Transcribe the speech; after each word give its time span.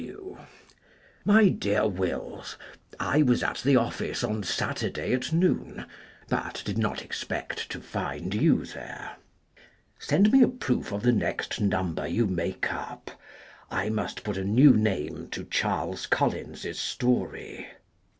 W. 0.01 0.35
My 1.25 1.49
Dear 1.49 1.87
Wills:— 1.87 2.57
I 2.99 3.21
was 3.21 3.43
at 3.43 3.59
the 3.63 3.75
office 3.75 4.23
on 4.23 4.41
Saturday 4.41 5.13
at 5.13 5.31
Noon, 5.31 5.85
but 6.27 6.63
did 6.65 6.79
not 6.79 7.03
expect 7.03 7.69
to 7.69 7.79
find 7.79 8.33
you 8.33 8.65
there. 8.65 9.17
Send 9.99 10.31
me 10.31 10.41
a 10.41 10.47
Proof 10.47 10.91
of 10.91 11.03
the 11.03 11.11
next 11.11 11.61
No. 11.61 11.93
you 12.05 12.25
make 12.25 12.73
up. 12.73 13.11
I 13.69 13.89
must 13.89 14.23
put 14.23 14.37
a 14.37 14.43
new 14.43 14.73
name 14.75 15.27
to 15.33 15.43
Charles 15.43 16.07
Collins' 16.07 16.65
s 16.65 16.79
story. 16.79 17.67